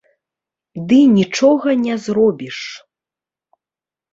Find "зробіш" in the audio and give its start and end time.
2.07-2.59